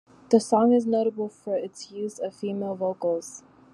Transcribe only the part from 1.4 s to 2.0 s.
its